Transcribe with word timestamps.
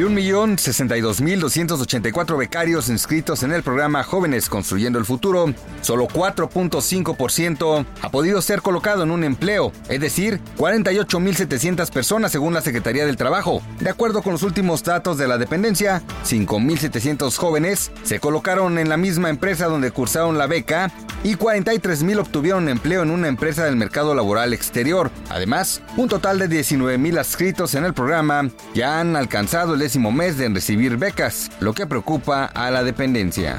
De 0.00 0.06
1.062.284 0.06 2.38
becarios 2.38 2.88
inscritos 2.88 3.42
en 3.42 3.52
el 3.52 3.62
programa 3.62 4.02
Jóvenes 4.02 4.48
Construyendo 4.48 4.98
el 4.98 5.04
Futuro, 5.04 5.52
solo 5.82 6.08
4.5% 6.08 7.84
ha 8.00 8.10
podido 8.10 8.40
ser 8.40 8.62
colocado 8.62 9.02
en 9.02 9.10
un 9.10 9.24
empleo, 9.24 9.72
es 9.90 10.00
decir, 10.00 10.40
48.700 10.56 11.90
personas 11.90 12.32
según 12.32 12.54
la 12.54 12.62
Secretaría 12.62 13.04
del 13.04 13.18
Trabajo. 13.18 13.60
De 13.78 13.90
acuerdo 13.90 14.22
con 14.22 14.32
los 14.32 14.42
últimos 14.42 14.82
datos 14.82 15.18
de 15.18 15.28
la 15.28 15.36
dependencia, 15.36 16.00
5.700 16.24 17.36
jóvenes 17.36 17.92
se 18.02 18.20
colocaron 18.20 18.78
en 18.78 18.88
la 18.88 18.96
misma 18.96 19.28
empresa 19.28 19.66
donde 19.66 19.90
cursaron 19.90 20.38
la 20.38 20.46
beca 20.46 20.90
y 21.22 21.34
43.000 21.34 22.20
obtuvieron 22.20 22.70
empleo 22.70 23.02
en 23.02 23.10
una 23.10 23.28
empresa 23.28 23.66
del 23.66 23.76
mercado 23.76 24.14
laboral 24.14 24.54
exterior. 24.54 25.10
Además, 25.28 25.82
un 25.98 26.08
total 26.08 26.38
de 26.38 26.48
19.000 26.48 27.18
adscritos 27.18 27.74
en 27.74 27.84
el 27.84 27.92
programa 27.92 28.48
ya 28.72 29.00
han 29.00 29.14
alcanzado 29.14 29.74
el 29.74 29.89
mes 29.98 30.36
de 30.36 30.48
recibir 30.48 30.96
becas, 30.96 31.50
lo 31.60 31.72
que 31.72 31.86
preocupa 31.86 32.44
a 32.44 32.70
la 32.70 32.84
dependencia. 32.84 33.58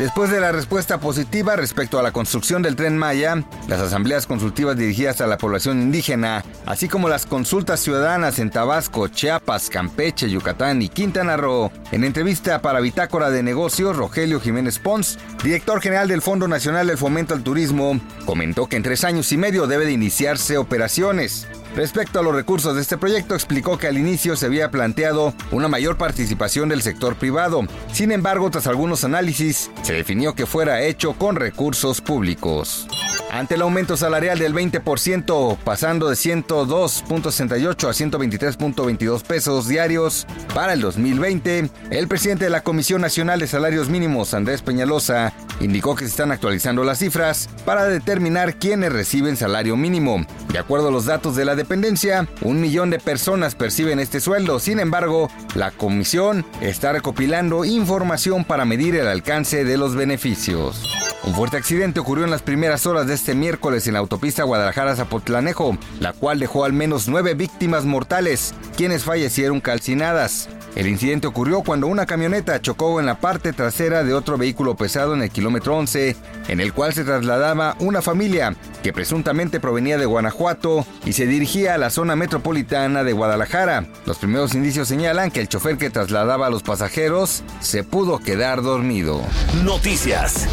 Después 0.00 0.30
de 0.30 0.40
la 0.40 0.50
respuesta 0.50 0.98
positiva 0.98 1.56
respecto 1.56 1.98
a 1.98 2.02
la 2.02 2.10
construcción 2.10 2.62
del 2.62 2.74
tren 2.74 2.96
Maya, 2.96 3.44
las 3.68 3.80
asambleas 3.80 4.26
consultivas 4.26 4.74
dirigidas 4.74 5.20
a 5.20 5.26
la 5.26 5.36
población 5.36 5.82
indígena, 5.82 6.42
así 6.64 6.88
como 6.88 7.10
las 7.10 7.26
consultas 7.26 7.80
ciudadanas 7.80 8.38
en 8.38 8.48
Tabasco, 8.48 9.08
Chiapas, 9.08 9.68
Campeche, 9.68 10.30
Yucatán 10.30 10.80
y 10.80 10.88
Quintana 10.88 11.36
Roo, 11.36 11.70
en 11.92 12.04
entrevista 12.04 12.62
para 12.62 12.80
Bitácora 12.80 13.30
de 13.30 13.42
Negocios, 13.42 13.94
Rogelio 13.94 14.40
Jiménez 14.40 14.78
Pons, 14.78 15.18
director 15.44 15.82
general 15.82 16.08
del 16.08 16.22
Fondo 16.22 16.48
Nacional 16.48 16.86
del 16.86 16.96
Fomento 16.96 17.34
al 17.34 17.42
Turismo, 17.42 18.00
comentó 18.24 18.68
que 18.68 18.76
en 18.76 18.82
tres 18.82 19.04
años 19.04 19.30
y 19.32 19.36
medio 19.36 19.66
debe 19.66 19.84
de 19.84 19.92
iniciarse 19.92 20.56
operaciones. 20.56 21.46
Respecto 21.74 22.18
a 22.18 22.22
los 22.22 22.34
recursos 22.34 22.74
de 22.74 22.82
este 22.82 22.98
proyecto, 22.98 23.34
explicó 23.34 23.78
que 23.78 23.86
al 23.86 23.96
inicio 23.96 24.36
se 24.36 24.46
había 24.46 24.70
planteado 24.70 25.34
una 25.52 25.68
mayor 25.68 25.96
participación 25.96 26.68
del 26.68 26.82
sector 26.82 27.14
privado. 27.16 27.62
Sin 27.92 28.10
embargo, 28.12 28.50
tras 28.50 28.66
algunos 28.66 29.04
análisis, 29.04 29.70
se 29.82 29.94
definió 29.94 30.34
que 30.34 30.46
fuera 30.46 30.82
hecho 30.82 31.12
con 31.12 31.36
recursos 31.36 32.00
públicos. 32.00 32.88
Ante 33.30 33.54
el 33.54 33.62
aumento 33.62 33.96
salarial 33.96 34.40
del 34.40 34.52
20%, 34.52 35.56
pasando 35.58 36.08
de 36.08 36.16
102.68 36.16 37.88
a 37.88 38.18
123.22 38.18 39.22
pesos 39.22 39.68
diarios 39.68 40.26
para 40.52 40.72
el 40.72 40.80
2020, 40.80 41.70
el 41.90 42.08
presidente 42.08 42.46
de 42.46 42.50
la 42.50 42.64
Comisión 42.64 43.00
Nacional 43.00 43.38
de 43.38 43.46
Salarios 43.46 43.88
Mínimos, 43.88 44.34
Andrés 44.34 44.62
Peñalosa, 44.62 45.32
indicó 45.60 45.94
que 45.94 46.04
se 46.04 46.10
están 46.10 46.32
actualizando 46.32 46.82
las 46.82 46.98
cifras 46.98 47.48
para 47.64 47.84
determinar 47.84 48.56
quiénes 48.56 48.92
reciben 48.92 49.36
salario 49.36 49.76
mínimo. 49.76 50.26
De 50.52 50.58
acuerdo 50.58 50.88
a 50.88 50.92
los 50.92 51.04
datos 51.04 51.36
de 51.36 51.44
la 51.44 51.54
dependencia, 51.54 52.26
un 52.42 52.60
millón 52.60 52.90
de 52.90 52.98
personas 52.98 53.54
perciben 53.54 54.00
este 54.00 54.18
sueldo. 54.18 54.58
Sin 54.58 54.80
embargo, 54.80 55.30
la 55.54 55.70
comisión 55.70 56.44
está 56.60 56.92
recopilando 56.92 57.64
información 57.64 58.44
para 58.44 58.64
medir 58.64 58.96
el 58.96 59.06
alcance 59.06 59.64
de 59.64 59.76
los 59.76 59.94
beneficios. 59.94 60.82
Un 61.22 61.34
fuerte 61.34 61.58
accidente 61.58 62.00
ocurrió 62.00 62.24
en 62.24 62.30
las 62.30 62.40
primeras 62.40 62.86
horas 62.86 63.06
de 63.06 63.12
este 63.14 63.34
miércoles 63.34 63.86
en 63.86 63.92
la 63.92 63.98
autopista 63.98 64.42
Guadalajara-Zapotlanejo, 64.44 65.76
la 66.00 66.14
cual 66.14 66.38
dejó 66.38 66.64
al 66.64 66.72
menos 66.72 67.08
nueve 67.08 67.34
víctimas 67.34 67.84
mortales, 67.84 68.54
quienes 68.74 69.04
fallecieron 69.04 69.60
calcinadas. 69.60 70.48
El 70.76 70.86
incidente 70.86 71.26
ocurrió 71.26 71.62
cuando 71.62 71.88
una 71.88 72.06
camioneta 72.06 72.60
chocó 72.62 73.00
en 73.00 73.06
la 73.06 73.20
parte 73.20 73.52
trasera 73.52 74.04
de 74.04 74.14
otro 74.14 74.38
vehículo 74.38 74.76
pesado 74.76 75.14
en 75.14 75.22
el 75.22 75.30
kilómetro 75.30 75.76
11, 75.76 76.16
en 76.48 76.60
el 76.60 76.72
cual 76.72 76.94
se 76.94 77.04
trasladaba 77.04 77.76
una 77.80 78.02
familia 78.02 78.56
que 78.82 78.92
presuntamente 78.92 79.60
provenía 79.60 79.98
de 79.98 80.06
Guanajuato 80.06 80.86
y 81.04 81.12
se 81.12 81.26
dirigía 81.26 81.74
a 81.74 81.78
la 81.78 81.90
zona 81.90 82.16
metropolitana 82.16 83.02
de 83.02 83.12
Guadalajara. 83.12 83.86
Los 84.06 84.18
primeros 84.18 84.54
indicios 84.54 84.88
señalan 84.88 85.30
que 85.30 85.40
el 85.40 85.48
chofer 85.48 85.76
que 85.76 85.90
trasladaba 85.90 86.46
a 86.46 86.50
los 86.50 86.62
pasajeros 86.62 87.42
se 87.60 87.84
pudo 87.84 88.18
quedar 88.18 88.62
dormido. 88.62 89.20
Noticias. 89.64 90.46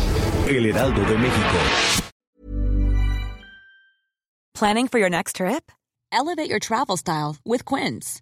El 0.47 0.65
Heraldo 0.65 1.01
de 1.01 1.17
México. 1.17 2.07
Planning 4.53 4.87
for 4.87 4.99
your 4.99 5.09
next 5.09 5.35
trip? 5.35 5.71
Elevate 6.11 6.49
your 6.49 6.59
travel 6.59 6.97
style 6.97 7.37
with 7.45 7.63
Quince. 7.63 8.21